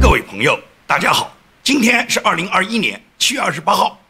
[0.00, 4.00] 各位朋友，大家好，今天是二零二一年七月二十八号。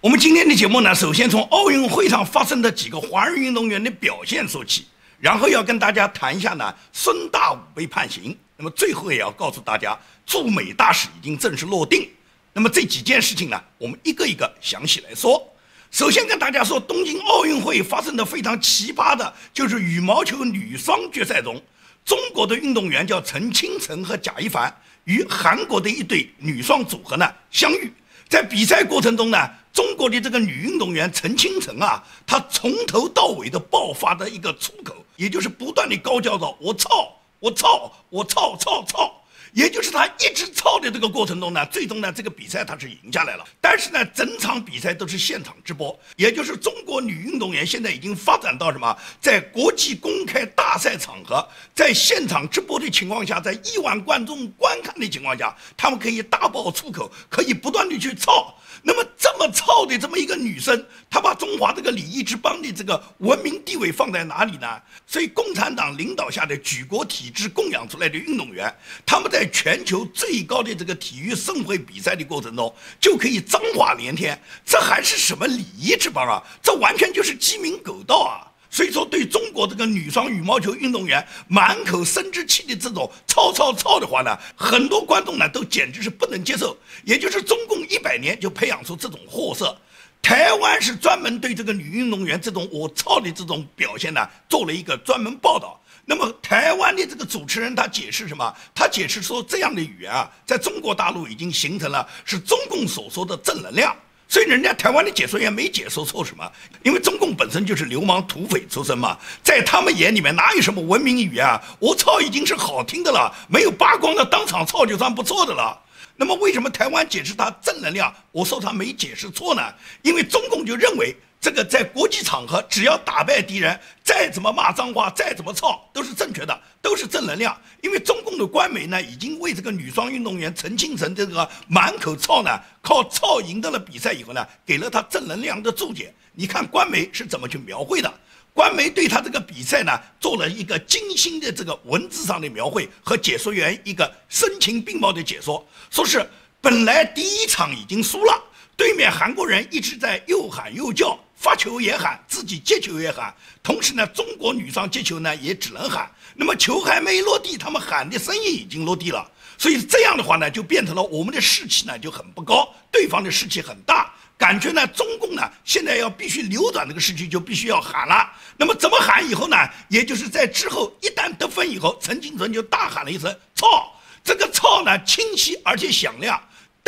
[0.00, 4.86] 我们今天的节目呢，首先从奥运会上发生的几个华人运动员的表现说起，
[5.18, 12.08] 然后要跟大家谈一下呢，孙大武被判刑，那么最后也要告诉大家，驻美大使已经正式落定。
[12.52, 15.44] 那么这几件事情呢，我们一个一个详细来说。
[15.90, 21.60] 首先跟大家说，东京奥运会发生的非常奇葩的，就是羽毛球女双决赛中，
[22.08, 27.92] 中国的运动员叫陈清晨和贾一凡与韩国的一对女双组合呢相遇，
[28.30, 29.36] 在比赛过程中呢，
[29.74, 39.14] 中国的这个女运动员陈清晨啊，她从头到尾的爆发的一个出口，也就是不断的高叫着“我操，我操，我操，操操”。
[39.52, 43.44] 也就是他一直操的这个过程中呢，最终呢这个比赛他是赢下来了。
[43.60, 58.54] 但是呢，整场比赛都是现场直播，也就是中国女运动员现在已经发展到什么，在国际公开大赛场合，在现场直播的情况下，在亿万观众观看的情况下，他们可以大爆粗口，可以不断的去操。
[58.80, 64.80] 那么这么操的这么一个女生，她把中华这个礼仪之邦的这个文明地位放在哪里呢？
[65.04, 68.72] 所以共产党领导下的举国体制供养出来的运动员，
[69.04, 74.36] 他们在在全球最高的这个体育盛会比赛的过程中，就可以脏话连天，
[74.66, 76.42] 这还是什么礼仪之邦啊？
[76.60, 78.42] 这完全就是鸡鸣狗盗啊！
[78.68, 86.76] 所以说，对中国这个女双羽毛球运动员满口生殖器的这种操操操的话呢，很多观众呢都简直是不能接受。
[87.04, 89.78] 也就是中共一百年就培养出这种货色，
[90.20, 95.80] 台湾是专门对这个女运动员这种我操的这种表现呢做了一个专门报道。
[96.10, 98.56] 那么台湾的这个主持人他解释什么？
[98.74, 103.94] 他解释说，这样的语言啊，在中国大陆已经形成了是中共所说的正能量。
[104.26, 106.50] 所以人家台湾的解说员没解说错什么，
[106.82, 111.62] 因为中共本身就是流氓土匪出身嘛，在他们眼里面哪有什么文明语啊？
[111.78, 115.78] 我操已经是好听的了，没有扒光的当场操就算不错的了。
[116.16, 118.10] 那么为什么台湾解释他正能量？
[118.32, 119.62] 我说他没解释错呢？
[120.00, 121.14] 因为中共就认为。
[121.40, 127.56] 这个在国际场合，只要打败敌人，再怎么骂脏话，再怎么操，都是正确的，都是正能量。
[127.80, 132.50] 因为中共的官媒呢，已经为这个女双运动员陈清晨这个满口操呢，
[132.82, 136.12] 靠操赢得了比赛以后呢，给了他正能量的注解。
[136.34, 138.12] 你看官媒是怎么去描绘的？
[138.52, 146.28] 官媒对他这个比赛呢，做了一个精心的这个文字上的描绘和解说员一个声情并茂的解说，说是
[146.60, 148.42] 本来第一场已经输了，
[148.76, 151.16] 对面韩国人一直在又喊又叫。
[151.38, 153.32] 发球也喊，自己接球也喊，
[153.62, 156.10] 同时呢，中国女双接球呢也只能喊。
[156.34, 159.24] 那么球还没落地，他们喊的声音已经落地了。
[159.56, 168.32] 所以这样的话呢，就变成了我们的士气呢就很不高，对方的士气很大，感觉呢中共呢现在要必须扭转这个士气，就必须要喊了。
[168.56, 169.56] 那么怎么喊以后呢？
[169.88, 173.92] 也就是在之后一旦得分以后，陈金纯就大喊了一声“操”，
[174.24, 176.40] 这个“操”呢清晰而且响亮。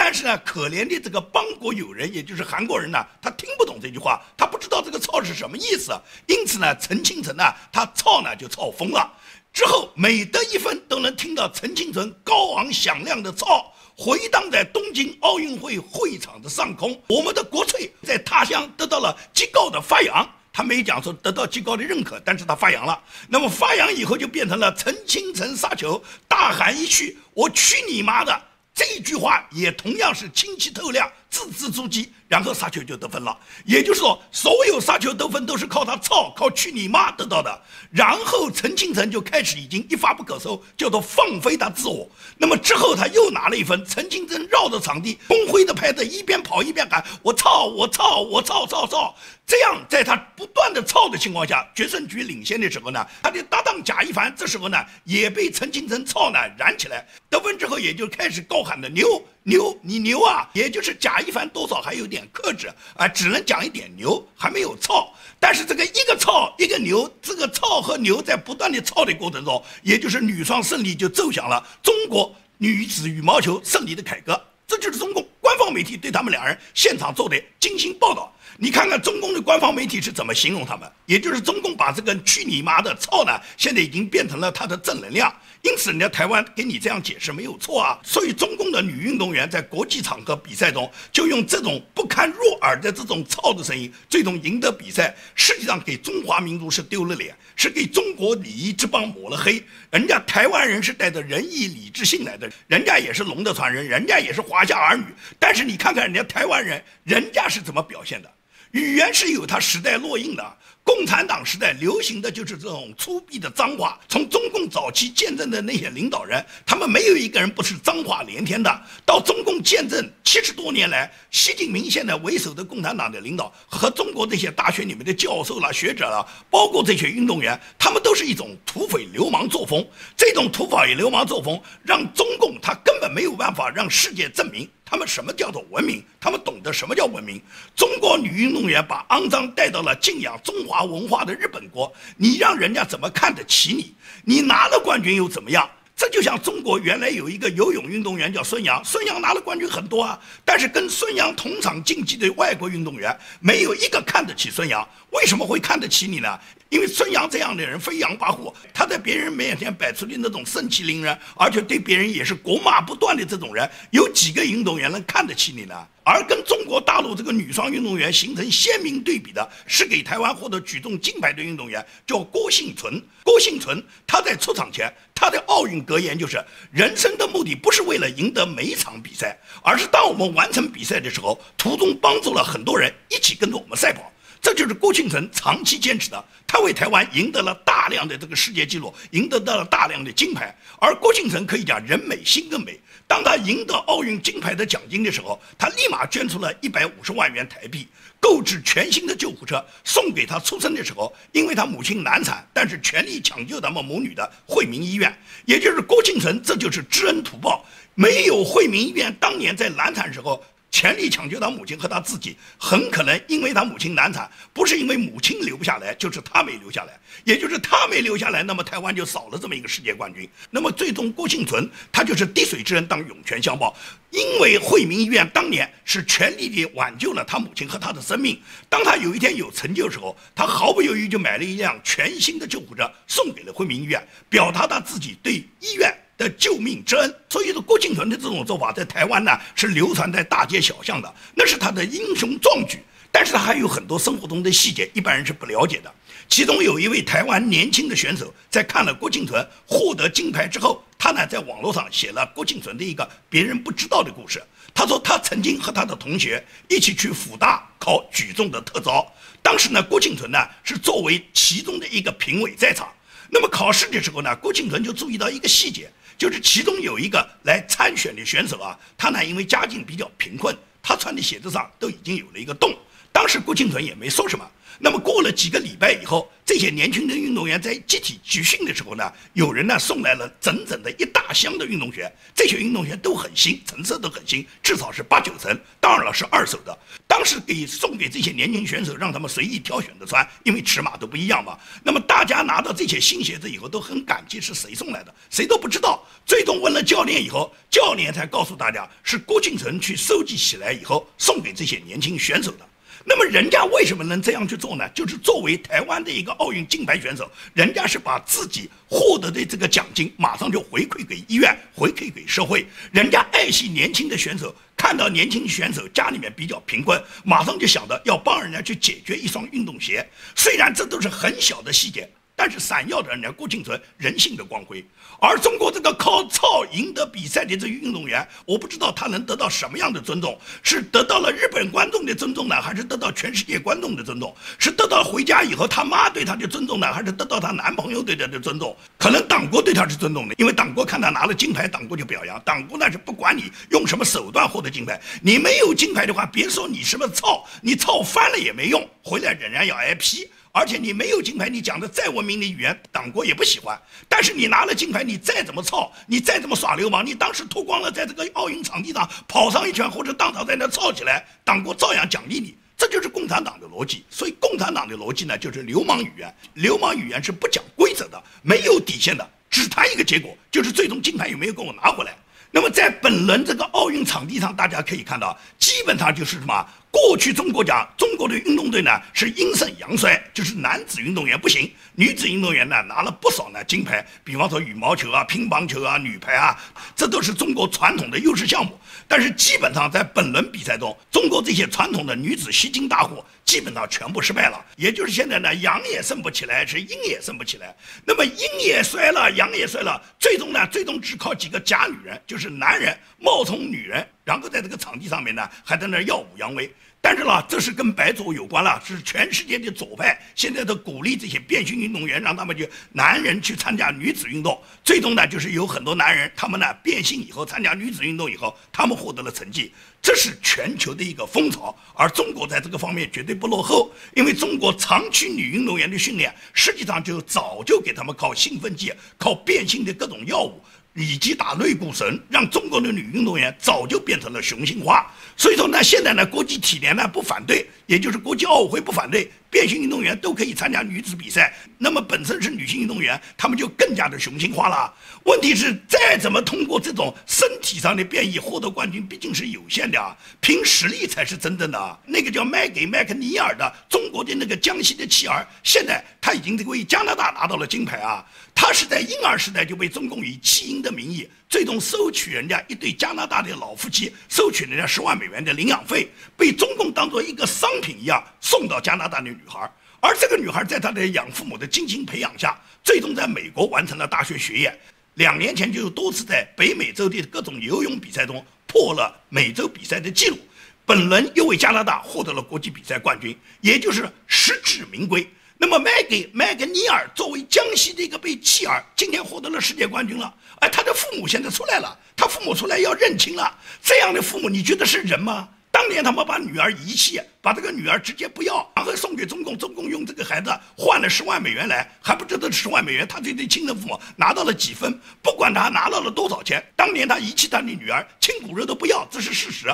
[0.03, 5.93] 但是呢，可怜的这个邦国友人，也就是韩国人呢，他听不懂这句话，他不知道这个“操”是什么意思。
[6.27, 9.13] 因此呢，陈清晨呢，他操呢就操疯了。
[9.53, 16.99] 之后每得一分，都能听到陈清晨高昂响亮的操回荡在东京奥运会会场的上空。
[17.09, 20.27] 我们的国粹在他乡得到了极高的发扬。
[20.51, 22.99] 他没讲说得到极高的认可，但是他发扬了。
[23.29, 28.41] 那么发扬以后，就变成了陈清晨杀球，大喊一句：“我去你妈的！”
[28.75, 31.11] 这句话也同样是清晰透亮。
[31.31, 33.37] 字字珠玑，然后杀球就得分了。
[33.65, 37.63] 也就是说，所有杀球得分都是靠他操，靠去你妈得到的。
[37.91, 42.09] 然后陈清晨就开始已经一发不可收，叫做放飞他自我。
[42.37, 49.15] 那么之后他又拿了一分，陈清晨绕着场地光挥的拍子，一边跑一边喊：“我操，我操，我操操操！”
[49.47, 59.23] 这样在他不断的操的情况下，决胜局领先的时候呢，他的搭档贾一凡这时候呢也被陈清晨操呢燃起来，得分之后也就开始高喊的牛。
[59.43, 60.49] 牛，你牛啊！
[60.53, 65.13] 也就是贾一凡多少还有点克制啊，只能讲一点牛，还没有操。
[65.39, 74.39] 但是这个一个操一个牛，这个操和牛在不断的操的过程中，也就是女双胜利就奏响了中国女子羽毛球胜利的凯歌。
[74.67, 78.33] 这就是中共官方媒体对他们两人现场做的精心报道。
[78.63, 85.35] 你看看中共的官方媒体是怎么形容他们，也就是中共把这个去你妈的操呢，现在已经变成了他的正能量。
[85.63, 87.99] 因此，人家台湾给你这样解释没有错啊。
[88.05, 95.17] 所以，中共的女运动员在国际场合比赛中，就用这种不堪入耳的这种操的声音，最终赢得比赛。
[95.35, 99.63] 实际上，给中华民族是丢了脸，是给中国礼仪之邦抹了黑。
[99.91, 105.05] 人家台湾人是带着仁义礼智信来的，人家也是龙的传人，人家也是华夏儿女。
[105.39, 108.31] 但是，你看看人家台湾人，人家是怎么表现的？
[108.73, 110.57] 语言是有它时代烙印的。
[110.93, 113.97] 共产党时代流行的就是这种粗鄙的脏话。
[114.09, 118.83] 从中共早期见证的那些领导人，他们没有一个人不是脏话连天的。
[119.07, 129.87] 到中共见证七十多年来，习近平现在为首的共产党的领导和中国这些大学里面的教授啦、学者啦，包括这些运动员，他们都是一种土匪流氓作风。
[130.17, 134.69] 这种土匪流氓作风，让中共他根本没有办法让世界证明。
[134.85, 136.03] 他们什么叫做文明？
[136.21, 137.41] 他们懂得什么叫文明？
[137.77, 143.95] 中国女运动员把肮脏带到了敬仰中华文化的日本国，你让人家怎么看得起你？
[144.25, 145.69] 你拿了冠军又怎么样？
[145.97, 154.87] 这就像中国原来有一个游泳运动员叫孙杨，孙杨拿了冠军很多啊，但是跟孙杨同场竞技的外国运动员没有一个看得起孙杨。
[155.11, 156.39] 为什么会看得起你呢？
[156.71, 165.87] 因为孙杨这样的人飞扬跋扈，他在别人面前摆出的那种盛气凌人，而且对别人也是国骂不断的这种人，有几个运动员能看得起你呢？
[166.13, 173.01] 而跟中国大陆这个女双运动员形成鲜明对比的是，给台湾获得举重金牌的运动员叫郭幸存。
[173.23, 184.13] 郭幸存他在出场前，他的奥运格言就是：人生的目的不是为了赢得每一场比赛，而是当我们完成比赛的时候，途中帮助了很多人一起跟着我们赛跑。
[184.43, 190.53] 这就是郭庆存长期坚持的，他为台湾赢得了大量的这个世界纪录，赢得到了大量的金牌。
[190.81, 192.81] 而郭庆存可以讲人美心更美。
[193.11, 197.89] 当他赢得奥运金牌的奖金的时候，他立马捐出了一百五十万元台币，
[198.21, 205.13] 购置全新的救护车送给他出生的时候，因为他母亲难产，但是全力抢救咱们母女的惠民医院，
[205.45, 207.65] 也就是郭庆成，这就是知恩图报。
[207.97, 210.41] 没有惠民医院当年在难产时候。
[210.71, 220.29] 全力抢救他母亲和他自己，很可能因为他母亲难产，不是因为母亲留不下来，就是他没留下来，也就是他没留下来，那么台湾就少了这么一个世界冠军。
[220.51, 223.77] 那么最终郭幸存他就是滴水之恩当涌泉相报，
[224.11, 228.41] 因为惠民医院当年是全力的挽救了他母亲和他的生命。
[228.69, 235.93] 当他有一天有成就的时候，他毫不犹豫就买了一辆全新的救护车送给了惠民医院，表达他自己对医院。
[236.21, 242.79] 的救命之恩，所以说郭庆存的这种做法在台湾呢是流传在大街小巷的，那是他的英雄壮举。
[243.11, 245.91] 但是他还有很多生活中的细节，一般人是不了解的。
[246.29, 254.43] 其中有一位台湾年轻的选手，在看了郭庆存获得金牌之后，他呢在网络上写了郭庆存的一个别人不知道的故事。
[254.75, 259.11] 他说他曾经和他的同学一起去辅大考举重的特招，
[259.43, 262.87] 当时呢郭庆存呢是作为其中的一个评委在场。
[263.33, 265.91] 那么考试的时候呢，郭庆存就注意到一个细节。
[266.21, 272.77] 就是其中有一个来参选的选手啊，他呢因为家境比较贫困，他穿的鞋子上都已经有了一个洞。
[273.11, 274.47] 当时郭庆存也没说什么。
[274.79, 286.77] 那么过了几个礼拜以后，这些年轻的运动员在集体集训的时候呢，有人呢送来了整整的一大箱的运动鞋，这些运动鞋都很新，成色都很新，至少是八九成，当然了是二手的。
[287.07, 291.59] 当时给送给这些年轻选手，让他们随意挑选的穿，因为尺码都不一样嘛。
[291.83, 295.15] 那么大家拿到这些新鞋子以后都很感激，是谁送来的？
[295.29, 296.07] 谁都不知道。
[296.25, 302.70] 最终问了教练以后，教练才告诉大家是郭庆存去收集起来以后送给这些年轻选手的。
[303.05, 304.89] 那么人家为什么能这样去做呢？
[304.95, 312.67] 就是作为台湾的一个奥运金牌选手，人家是把自己获得的这个奖金马上就回馈给医院，回馈给社会。
[312.93, 320.07] 人家爱惜年轻的选手，看到年轻选手家里面比较贫困，马上就想着要帮人家去解决一双运动鞋。
[320.37, 322.09] 虽然这都是很小的细节。
[322.41, 324.83] 但是闪耀着人家郭庆存人性的光辉，
[325.21, 334.35] 而中国这个靠操赢得比赛的这运动员，我不知道他能得到什么样的尊重，是得到了日本观众的尊重呢，还是得到全世界观众的尊重？
[334.59, 338.75] 是得到回家以后他妈对他的尊重呢，还是得到他男朋友对他的尊重？
[338.97, 342.41] 可能党国对他是尊重的，因为党国看他拿了金牌，党国就表扬。
[342.43, 350.27] 党国那是不管你用什么手段获得金牌，你没有金牌的话，别说你什么操，你操翻了也没用，回来仍然要挨批。
[350.53, 353.81] 而且你没有金牌，你讲的再文明的语言，党国也不喜欢。
[354.09, 362.57] 但是你拿了金牌，你再怎么操，你再怎么耍流氓，你当时脱光了在这个奥运场地上跑上一圈，或者当场在那操起来，党国照样奖励你。
[362.77, 364.05] 这就是共产党的逻辑。
[364.11, 366.35] 所以共产党的逻辑呢，就是流氓语言。
[366.55, 372.17] 流氓语言是不讲规则的，没有底线的，只谈一个结果，就是最终金牌有没有给我拿回来。
[372.51, 376.67] 那么在本轮这个奥运场地上，大家可以看到，基本上就是什么？
[376.91, 386.59] 过去中国讲中国的运动队呢是阴盛阳衰，就是男子运动员不行，女子运动员呢拿了不少呢金牌，比方说羽毛球啊、乒乓球啊、女排啊，
[386.97, 388.77] 这都是中国传统的优势项目。
[389.07, 394.65] 但是基本上在本轮比赛中，中国这些传统的女子吸金大户基本上全部失败了。
[394.77, 397.75] 也就是现在呢，阳也升不起来，是阴也升不起来。
[398.05, 404.07] 那么阴也衰了，阳也衰了，最终呢，最终只靠几个假女人，就是男人冒充女人。
[404.25, 406.73] 然后在这个场地上面呢，还在那耀武扬威。
[407.03, 414.61] 但是呢，这是跟白左有关了，是全世界的左派现在都鼓励这些变性运动员，让他们就男人去参加女子运动。
[414.85, 419.73] 最终呢，就是有很多男人，他们呢变性以后参加女子运动以后，他们获得了成绩。
[420.03, 430.63] 这是全球的一个风潮，而中国在这个方面绝对不落后，因为中国长期女运动员的训练，实际上就早就给他们靠兴奋剂、靠变性的各种药物。
[430.95, 435.11] 以及打类固醇，让中国的女运动员早就变成了雄性化。
[435.37, 439.31] 所以说呢，现在呢，国际体联呢不反对，也就是国际奥委会不反对。
[439.51, 444.95] 变性运动员都可以参加女子比赛，那么本身是女性运动员，他们就更加的雄性化了。
[445.25, 451.99] 问题是再怎么通过这种身体上的变异获得冠军，毕竟是有限的啊，凭实力才是真正的。
[452.07, 458.25] 那个叫麦给麦克尼尔的中国的那个江西的妻儿，现在他已经为加拿大拿到了金牌啊。
[458.63, 469.31] 他是在婴儿时代就被中共以弃婴的名义，最终收取人家一对加拿大的老夫妻，收取人家十万美元的领养费，被中共当做一个商品一样送到加拿大的。
[469.31, 469.61] 女孩，
[469.99, 474.79] 而这个女孩在她的养父母的精心培养下，最终在美国完成了大学学业。
[475.15, 480.39] 两年前就多次在北美洲的各种游泳比赛中破了美洲比赛的记录。
[480.85, 485.27] 本轮又为加拿大获得了国际比赛冠军，也就是实至名归。
[485.63, 490.35] 那么麦给麦格尼尔作为江西的一个被弃儿，今天获得了世界冠军了。
[490.61, 493.59] 哎，他的父母现在出来了，他父母出来要认亲了。
[493.83, 495.47] 这样的父母，你觉得是人吗？
[495.71, 504.99] 当年他们把女儿遗弃，把这个女儿直接不要，然后送给中共，中共用这个孩子换了十万美元来，还不知道十万美元他这对亲生父母拿到了几分？
[505.21, 509.69] 不管他拿到了多少钱，当年他遗弃他的女儿，亲骨肉都不要，这是事实。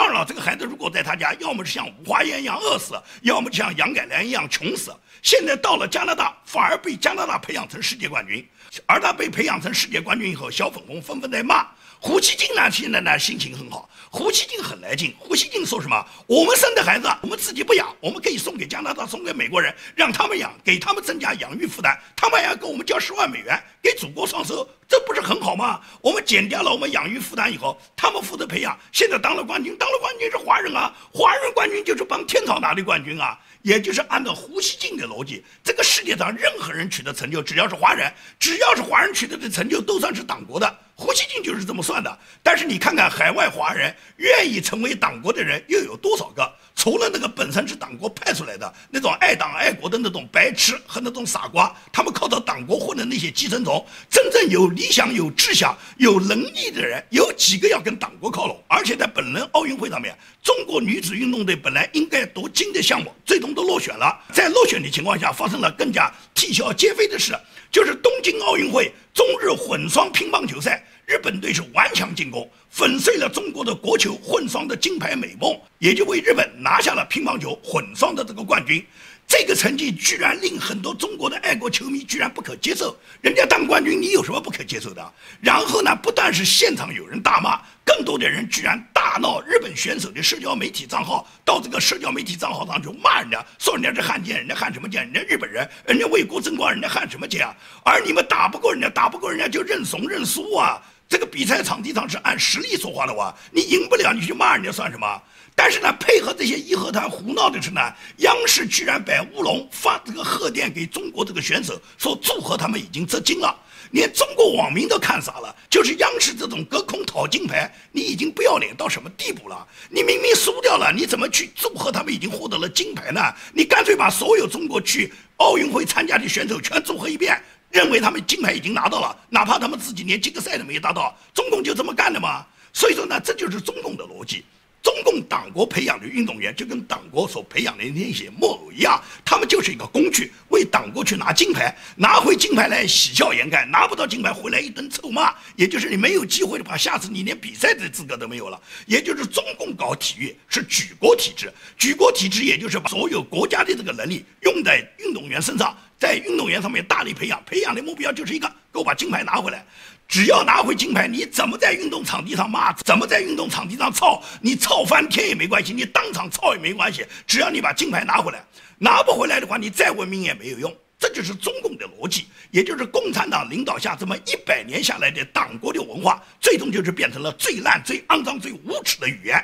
[0.00, 4.90] 当然了，这个孩子如果在他家，要么是像五华烟一样饿死，要么就像杨改良一样穷死。
[5.20, 8.48] 现在到了加拿大，反而被加拿大培养成世界冠军，
[8.86, 11.66] 而他被培养成世界冠军以后，小粉红纷纷在骂。
[12.02, 13.86] 胡锡进呢，现在呢心情很好。
[14.10, 15.14] 胡锡进很来劲。
[15.18, 16.02] 胡锡进说什么？
[16.26, 21.94] 我们生的孩子，我们自己不养，我们可以送给加拿大，送给美国人，让他们养，给他们增加养育负担。
[22.16, 25.78] 他们还要给我们交十万美元，给祖国创收，这不是很好吗？
[26.00, 33.38] 我们减掉了我们养育负担以后，他们负责培养，现在当了冠军，当了冠军是华人啊，华人冠军就是帮天朝拿的冠军啊。
[33.62, 40.78] 也就是按照胡锡进的逻辑，这个世界上任何人取得成就，只要是华人，只要是华人取得的成就，都算是党国的。
[41.00, 46.46] 胡锡进就是这么算的，但是你看看海外华人愿意成为党国的人又有多少个？
[46.76, 58.62] 除了那个本身是党国派出来的那种爱党爱国的那种白痴和那种傻瓜，他们靠着党国混的那些寄生虫，真正有理想、有志向、有能力的人，有几个要跟党国靠拢？
[58.68, 64.18] 而且在本轮奥运会上面，中国女子运动队本来应该夺金的项目，最终都落选了。
[64.34, 67.34] 在落选的情况下，发生了更加啼笑皆非的事，
[67.70, 70.82] 就是东京奥运会中日混双乒乓球赛。
[71.10, 78.86] 日本队是顽强进攻，粉碎了中国的国球混双的金牌美梦，也就为日本拿下了乒乓球混双的这个冠军。
[79.26, 82.96] 这个成绩居然令很多中国的爱国球迷居然不可接受。
[83.20, 85.12] 人家当冠军，你有什么不可接受的？
[85.40, 95.02] 然后呢，不但是现场有人大骂，更多的人居然大闹日本选手的社交媒体账号，到这个社交媒体账号上去骂人家，说人家是汉奸，人家汉什么奸？
[95.02, 97.54] 人家日本人，人家为国争光，人家汉什么奸啊？
[97.84, 100.82] 而你们打不过人家，打不过人家就认怂认输啊！
[101.10, 105.20] 这个比赛场地上是按实力说话的哇，你赢不了，你去骂人家算什么？
[105.56, 107.80] 但是呢，配合这些义和团胡闹的是呢，
[108.18, 113.52] 央视居然摆乌龙，发这个贺电给中国这个选手，说祝贺他们已经折金了，
[113.90, 115.52] 连中国网民都看傻了。
[115.68, 119.66] 就是央视这种隔空讨金牌，你已经不要脸到什么地步了？
[119.88, 123.20] 你明明输掉了，你怎么去祝贺他们已经获得了金牌呢？
[123.52, 127.42] 你干脆把所有中国去奥运会参加的选手全祝贺一遍。
[127.70, 132.44] 认为他们金牌已经拿到了，哪怕他们自己连金赛都没有达到，中共就这么干的嘛？
[132.72, 134.44] 所以说呢，这就是中共的逻辑。
[134.82, 148.60] 中共党国培养的运动员就跟党国所培养的那些木偶一样，他们就是一个工具，为党国去拿金牌，拿回金牌来喜笑颜开，拿不到金牌回来一顿臭骂，也就是你没有机会的话，下次你连比赛的资格都没有了。
[148.86, 155.76] 也就是中共搞体育是举国体制，举国体制也就是把所有国家的这个能力用在运动员身上。
[155.98, 159.62] 在运动员上面大力培养，培养的目标就是一个，给我把金牌拿回来。
[160.10, 167.06] 只要拿回金牌，你怎么在运动场地上骂，怎么在运动场地上操，你操翻天也没关系，你当场操也没关系。
[167.28, 168.44] 只要你把金牌拿回来，
[168.76, 170.76] 拿不回来的话，你再文明也没有用。
[170.98, 179.42] 这就是中共的逻辑，也就是共产党领导下这么一百年下来的党国的文化，最终就是变成了最烂、最肮脏、最无耻的语言。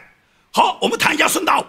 [0.51, 1.65] 好，我们谈一下孙大武。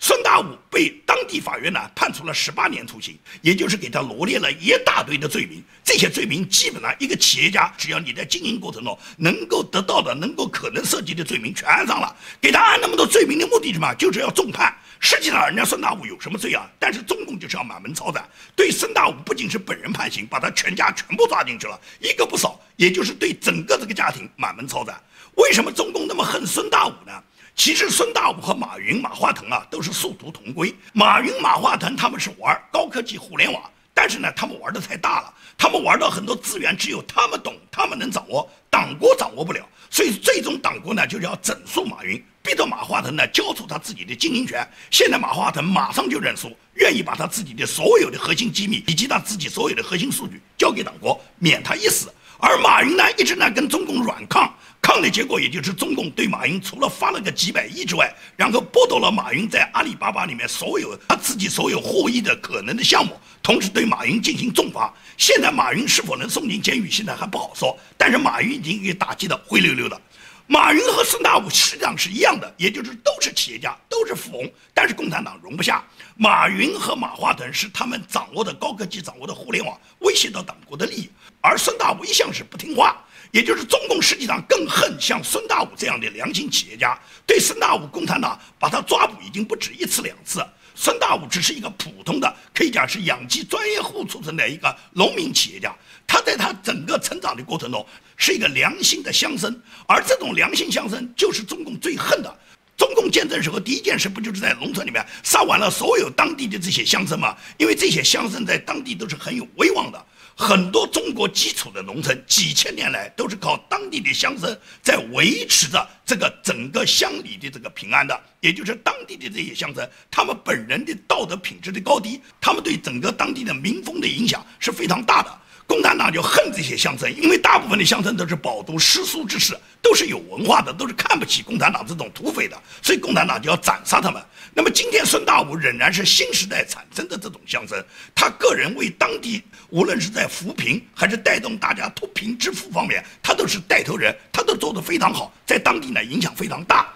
[0.00, 5.62] 孙大武被当地法院呢判处了十八年徒刑，也就是给他罗列了一大堆的罪名。
[5.82, 13.92] 这些罪名基本上一个企业家只要你在经营过程中能够得到的、能够可能涉及的罪名全按上了，给他按那么多罪名的目的是什么？
[13.94, 14.72] 就是要重判。
[15.00, 16.68] 实际上，人家孙大武有什么罪啊？
[16.78, 25.00] 但是中共就是要满门抄斩，对孙大武不仅是本人判刑，把他全家全部抓进去了，一个不少，也就是对整个这个家庭满门抄斩。
[25.36, 27.12] 为什么中共那么恨孙大武呢？
[27.58, 30.72] 其实孙大武和马云、马化腾啊都是殊途同归。
[30.92, 33.60] 马云、马化腾他们是玩高科技互联网，
[33.92, 39.68] 但是呢，他们玩的太大了，他们玩到很多资源只有他们懂，他们能掌握，党国掌握不了。
[39.90, 42.24] 所以最终党国呢就是要整肃马云。
[42.44, 52.08] 逼着马化腾呢交出他自己的经营权，现在马化腾马上就认输，愿意把他自己的所有的核心机密以及他自己所有的核心数据交给党国，免他一死。
[52.40, 54.54] 而马云呢一直呢跟中共软抗，
[54.98, 64.92] 样的结果也就是中共对马云除了发了个几百亿之外，然后剥夺了马云在阿里巴巴里面所有他自己所有获益的可能的项目，同时对马云进行重罚。
[65.16, 67.78] 现在马云是否能送进监狱，现在还不好说。
[67.96, 70.00] 但是马云已经给打击的灰溜溜的。
[70.48, 75.84] 马云和孙大武实际上是一样的，也就是都是企业家，都是富翁，但是共产党容不下。
[76.16, 81.08] 马云和马化腾是他们掌握的高科技、掌握的互联网，威胁到党国的利益。
[81.40, 82.96] 而孙大武一向是不听话，
[83.30, 86.98] 也就是中共实际上更恨像孙大武这样的良心企业家。
[87.26, 90.44] 对孙大武，共产党把他抓捕已经不止一次两次。
[90.74, 95.74] 孙大武只是一个普通的，可以讲是养鸡专业户出身的一个农民企业家。
[96.06, 97.84] 他在他整个成长的过程中
[98.16, 99.54] 是一个良心的乡绅，
[99.86, 102.34] 而这种良心乡绅就是中共最恨的。
[102.76, 107.36] 中共建政时候第一件事不就是在农村里面杀完了所有当地的这些乡绅吗？
[107.58, 110.06] 因为这些乡绅在当地都是很有威望的。
[110.40, 125.38] 很多中国基础的农村几千年来都是靠当地的乡绅在维持着这个整个乡里的这个平安的，也就是当地的这些乡绅，他们本人的道德品质的高低，他们对整个当地的民风的影响是非常大的。
[125.68, 134.20] 共产党就恨这些乡绅，因为大部分的乡绅都是饱读诗书之士，都是有文化的，都是看不起共产党这种土匪的，所以共产党就要斩杀他们。
[134.54, 137.84] 那么今天孙大武仍然是新时代产生的这种乡绅，
[138.14, 146.88] 他个人为当地无论是在扶贫还是带动大家脱贫致富方面，他都是带头人，他都做得非常好，在当地呢影响非常大。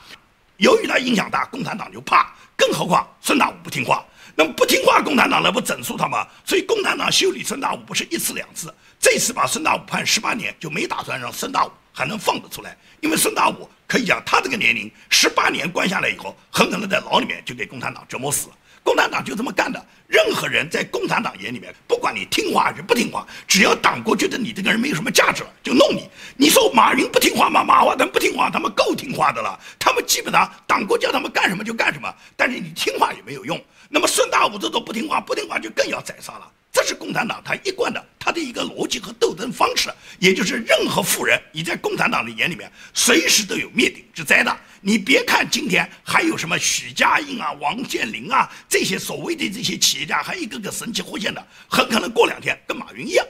[0.56, 4.02] 由于他影响大，共产党就怕，更何况孙大武不听话。
[4.34, 6.26] 那么不听话，共产党来不整肃他吗？
[6.44, 12.76] 所以共产党修理孙大武不是一次两次，这次把孙大武判十八年，就没打算让孙大武还能放得出来。
[13.00, 18.54] 因为孙大武可以讲，他这个年龄十八年关下来以后，很可能在牢里面就给共产党折磨死了。
[18.82, 19.84] 共产党就这么干的。
[20.08, 26.06] 任何人在共产党眼里面，不管你听话还是不听话，只要党国觉得你这个人没有什么价值了，就弄你。
[26.36, 27.64] 你说马云不听话吗？
[27.64, 29.58] 马化腾不听话，他们够听话的了。
[29.78, 33.58] 他们基本上党国叫他们干什么就干什么，但是你听话也没有用。
[33.88, 36.46] 那么孙大武这种不听话，不听话就更要宰杀了。
[36.72, 44.56] 这是共产党他一贯的他的一个逻辑和斗争方式，也就是任何富人，你在共产党的眼里面，随时都有灭顶之灾的。
[44.80, 53.26] 你别看今天还有什么许家印啊、王健林啊这些所谓的这些企业家，还一个个神气活现的，很可能过两天跟马云一样，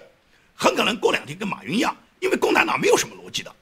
[0.55, 3.53] 很可能过两天跟马云一样，因为共产党没有什么逻辑的。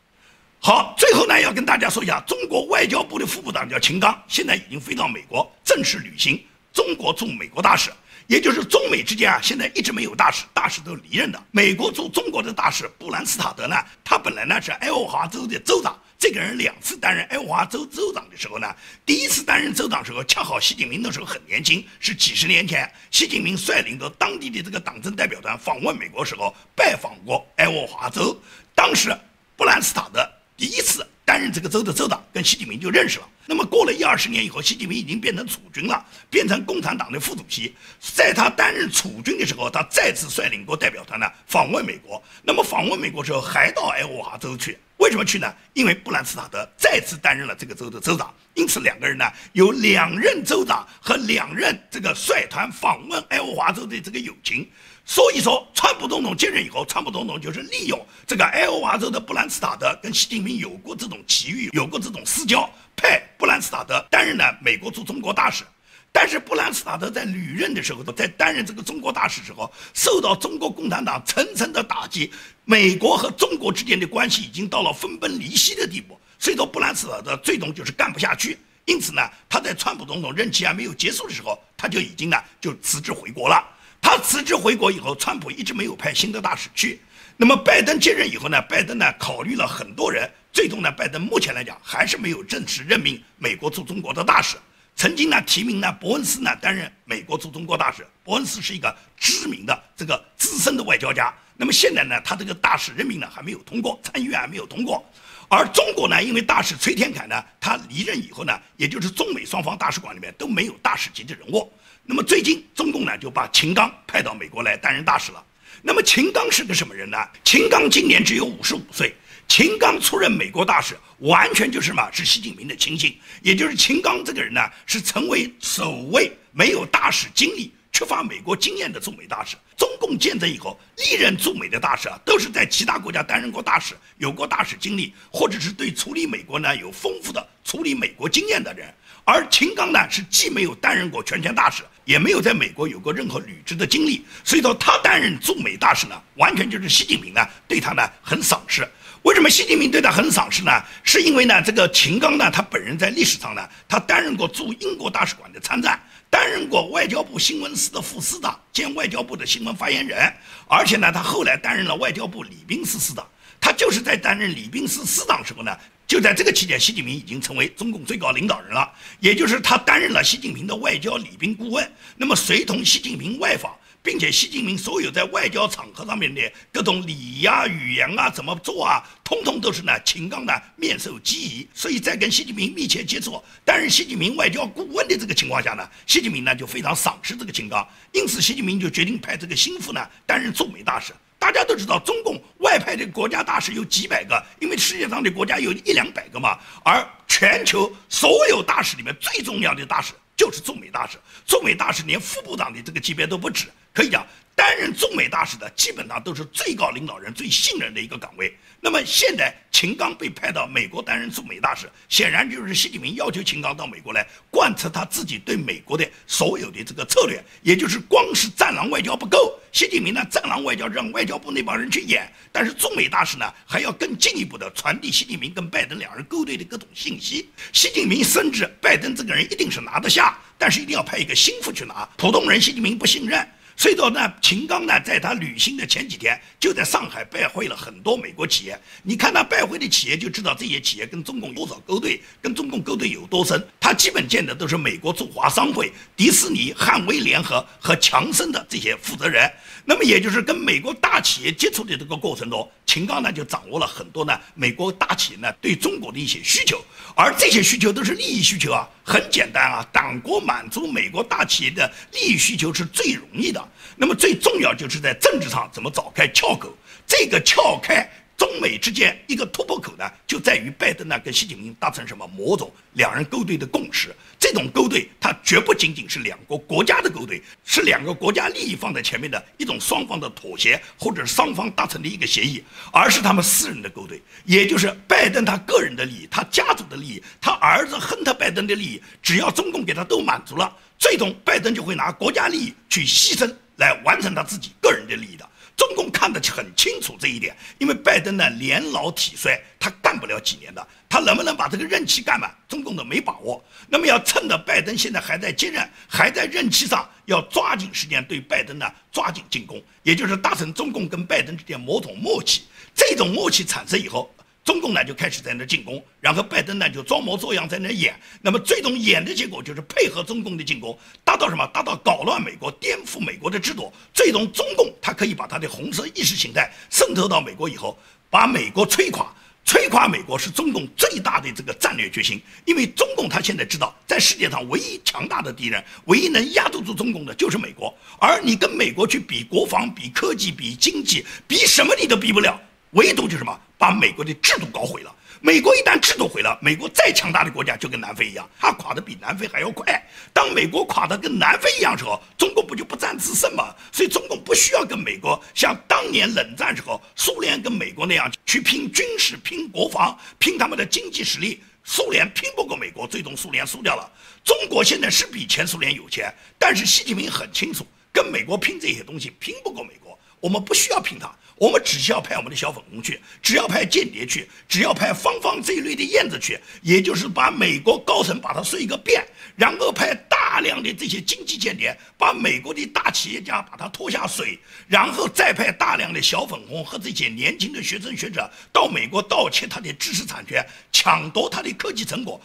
[0.60, 6.38] 好，最后呢要跟大家说一下，中国外交部的副部长叫秦刚，现在已经飞到美国正式履行
[6.70, 7.90] 中国驻美国大使。
[8.30, 11.46] 也就是中美之间啊，现在一直没有大使，大使都离任的。
[11.50, 18.72] 美国驻中国的大使布兰斯塔德呢，他本来呢是爱荷华州的州长，这个人两次担任爱华州州长的时候呢，
[19.04, 28.40] 第一次担任州长时候，恰好习近平那时候很年轻，是几十年前，习近平率领着当地的这个党政代表团访问美国时候拜访过爱荷华州，
[28.76, 29.12] 当时
[29.56, 30.24] 布兰斯塔德
[30.60, 31.04] 第一次。
[31.22, 33.28] 担任这个州的州长，跟习近平就认识了。
[33.46, 37.72] 那么过了一二十年以后，习近平已经变成储君了，变成共产党的副主席。
[38.00, 42.20] 在他担任储君的时候，他再次率领过代表团呢访问美国。
[42.42, 45.50] 那么访问美国时候，还到爱荷华州去，为什么去呢？
[45.72, 54.70] 因为布兰斯塔德再次担任了这个州的州长，因此两个人呢有两任州长和两任这个率团访问爱荷华州的这个友情。
[55.06, 65.64] 所以说，川普总统接任以后，川普总统就是利用这个爱荷华州的布兰斯塔德跟习近平有过这种奇遇，有过这种私交，派布兰斯塔德担任了美国驻中国大使。
[66.12, 72.30] 但是布兰斯塔德在履任的时候，在担任这个中国大使时候，受到中国共产党层层的打击，
[72.64, 76.18] 美国和中国之间的关系已经到了分崩离析的地步。
[76.38, 83.64] 所以说，布兰斯塔德最终就是干不下去，因此呢，他在川普总统任期还没有结束的时候，他就已经呢就辞职回国了。
[84.02, 87.00] 他辞职回国以后，川普一直没有派新的大使去。
[87.36, 88.60] 那么拜登接任以后呢？
[88.62, 94.56] 拜登呢考虑了很多人，最终呢，拜登目前来讲还是没有正式任命美国驻中国的大使。
[95.00, 98.06] 曾经呢提名呢伯恩斯呢担任美国驻中国大使。
[98.22, 101.32] 伯恩斯是一个知名的这个资深的外交家。
[101.56, 105.02] 那么现在呢，他这个大使任命呢还没有通过，参议院还没有通过。
[105.48, 111.72] 而中国呢，因为大使崔天凯呢，他离任以后呢，也就是中美双方大使馆里面都没有大使级的人物。
[112.04, 115.42] 那么最近中共呢就把秦刚派到美国来担任大使了。
[115.80, 117.16] 那么秦刚是个什么人呢？
[117.42, 119.14] 秦刚今年只有五十五岁。
[119.50, 123.18] 秦刚出任美国大使，完全就是嘛，是习近平的亲信。
[123.42, 129.56] 也就是秦刚这个人呢，是成为首位没有大使经历、缺乏美国经验的驻美大使。
[129.76, 138.88] 中共建政以后，历任驻美的大使啊，都是在其他国家担任过大使，有过大使经历，或者是对处理美国呢有丰富的处理美国经验的人。
[139.24, 148.88] 而秦刚呢，是既没有担任过全权大使，也没有在美国有过任何履职的经历，所以说他担任驻美大使呢，完全就是习近平呢对他呢很赏识。
[149.22, 150.72] 为什么习近平对他很赏识呢？
[151.02, 160.32] 是因为呢，这个秦刚呢，他本人在历史上呢，他担任过驻英国大使馆的参赞，担任过外交部新闻司的副司长兼外交部的新闻发言人，
[160.66, 163.26] 而且呢，他后来担任了外交部礼宾司司长。
[163.60, 173.76] 他就是在担任礼宾司司长时候呢，就在这个期间，习近平已经成为中共最高领导人了，也就是他担任了习近平的外交礼宾顾问，那么随同习近平外访。
[174.02, 176.40] 并且习近平所有在外交场合上面的
[176.72, 181.68] 各种礼仪啊、语言啊、怎么做啊，通通都是呢秦刚呢面授机宜。
[181.74, 191.12] 所以在跟习近平密切接触、担任习近平外交顾问的这个情况下呢，习近平呢就非常赏识这个秦刚，因此习近平就决定派这个心腹呢担任驻美大使。
[191.38, 203.68] 大家都知道，中共外派的国家大使有几百个，因为世界上的国家有一两百个嘛，而全球所有大使里面最重要的大使就是中美大使，中美大使连副部长的这个级别都不止。
[203.92, 204.26] 可以讲，
[204.60, 208.54] 担任驻美大使的基本上都是最高领导人最信任的一个岗位。
[208.78, 227.48] 那么现在秦刚被派到美国担任驻美大使，显然就是习近平要求秦刚到美国来贯彻他自己对美国的所有的这个策略，也就是光是战狼外交不够，习近平呢战狼外交让外交部那帮人去演，但是驻美大使呢还要更进一步的传递习近平跟拜登两人勾兑的各种信息。
[227.72, 233.48] 习近平深知拜登这个人一定是拿得下，但是一定要派一个心腹去拿，普通人习近平不信任。
[233.80, 238.78] 所以说呢，秦刚呢，在他旅行的前几天，就在上海拜会了很多美国企业。
[239.02, 243.66] 你看他拜会的企业，就知道这些企业跟中共多少勾兑，跟中共勾兑有多深。
[243.92, 249.50] 基本见的都是美国驻华商会、迪士尼、汉威联合和强生的这些负责人。
[249.84, 256.84] 那么，也就是跟美国大企业接触的这个过程中，秦刚呢就掌握了很多呢美国大企业呢对中国的一些需求，
[257.16, 258.88] 而这些需求都是利益需求啊。
[259.02, 263.66] 很简单啊，党国满足美国大企业的利益需求是最容易的。
[263.96, 266.72] 那么最重要就是在政治上怎么找开撬口，
[267.06, 268.08] 这个撬开
[268.40, 274.16] 中美之间一个突破口呢，就在于拜登呢跟习近平达成什么某种两人勾兑的共识。
[274.38, 293.54] 这种勾兑它绝不仅仅是两国国家的勾兑，是两个国家利益放在前面的一种双方的妥协，或者双方达成的一个协议，而是他们私人的勾兑，也就是拜登他个人的利益，他家族的利益，他儿子亨特拜登的利益，只要中共给他都满足了，最终拜登就会拿国家利益去牺牲。
[293.76, 295.49] 来完成他自己个人的利益的，
[295.80, 303.64] 中共看得很清楚这一点，因为拜登呢年老体衰，他干不了几年的，他能不能把这个任期干满，中共都没把握。
[303.88, 312.64] 那么要趁着拜登现在还在接任，还在任期上，要抓紧时间对拜登呢抓紧进攻，也就是达成中共跟拜登之间某种默契。
[312.94, 314.30] 这种默契产生以后。
[314.62, 321.66] 中共呢就开始在那进攻，然后拜登呢就装模作样在那演，那么最终演的结果就是配合中共的进攻，达到什么？
[321.68, 323.92] 达到搞乱美国、颠覆美国的制度。
[324.12, 329.34] 最终中共他可以把他的红色意识形态渗透到美国以后，把美国摧垮。
[329.62, 342.60] 摧垮美国是中共最大的这个战略决心，因为中共他现在知道，在世界上唯一强大的敌人，唯一能压得住中共的就是美国，而你跟美国去比国防、比科技、比经济、比什么你都比不了。
[342.92, 345.14] 唯独就是什么，把美国的制度搞毁了。
[345.42, 350.06] 美国一旦制度毁了，美国再强大的国家就跟南非一样，它垮得比南非还要快。
[350.34, 353.74] 当美国垮得跟南非一样时候，中国不就不战自胜吗？
[353.90, 361.62] 所以中共不需要跟美国像当年冷战时候苏联跟美国那样去拼军事、拼国防、拼他们的经济实力。
[361.84, 364.12] 苏联拼不过美国，最终苏联输掉了。
[364.44, 371.30] 中国现在是比前苏联有钱，但是习近平很清楚，跟美国拼这些东西拼不过美国，我们不需要拼他。
[371.56, 379.22] 我们只需要派我们的小粉红去，只要派间谍去，只要派芳芳这一类的燕子去，也就是把美国高层把它睡一个遍，
[379.56, 392.40] 然后派大量的这些经济间谍，把美国的大企业家把他拖下水，然后再派大量的小粉红和这些年轻的学生学者到美国盗窃他的知识产权，抢夺他的科技成果。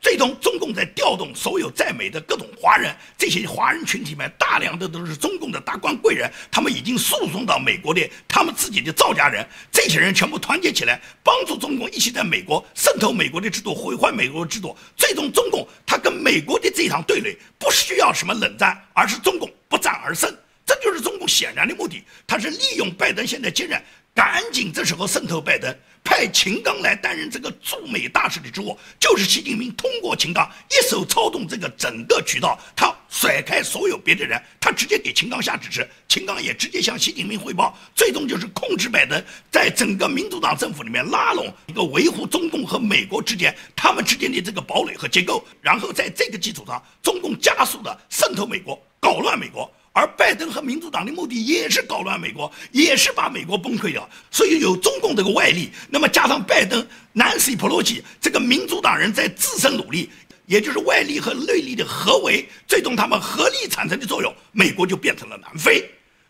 [0.00, 14.76] 最终，中共在调动所有在美的各种华人，这些华人群体们大量的都是中共的达官贵人，他们已经诉讼到美国的他们自己的赵家人，这些人全部团结起来，帮助中共一起在美国渗透美国的制度，毁坏美国的制度。
[14.96, 20.32] 最终，中共他跟美国的这场对垒不需要什么冷战，而是中共不战而胜，
[20.64, 22.04] 这就是中共显然的目的。
[22.24, 23.82] 他是利用拜登现在接任。
[24.18, 49.72] 赶紧，这时候渗透拜登，派秦刚来担任这个驻美大使的职务，就是习近平通过秦刚一手操纵这个整个渠道，他甩开所有别的人，他直接给秦刚下指示，秦刚也直接向习近平汇报，最终就是控制拜登，在整个民主党政府里面拉拢一个维护中共和美国之间他们之间的这个堡垒和结构，然后在这个基础上，中共加速的渗透美国，搞乱美国。
[49.98, 54.08] 而拜登和民主党的目的也是搞乱美国，也是把美国崩溃掉。
[54.30, 60.08] 所以有中共这个外力，那么加上拜登、Nancy Pelosi 这个民主党人在自身努力，
[60.46, 65.84] 也就是外力和内力的合围，最终他们合力产生的作用，美国就变成了南非。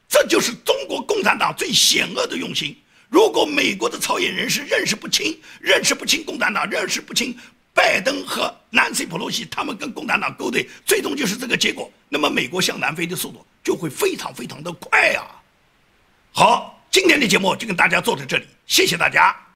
[0.09, 2.74] 这就是中国共产党最险恶的用心。
[3.11, 7.37] 如果美国的操演人士认识不清，认识不清共产党，认识不清。
[7.74, 11.88] 拜登和南希·普洛西他们跟共产党勾兑，最终就是这个结果。
[12.09, 15.42] 那么，美国向南飞的速度就会非常非常的快啊！
[16.33, 19.47] 好，今天的节目就跟大家做到这里，谢谢大家。